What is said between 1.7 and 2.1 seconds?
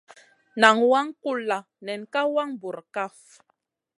nen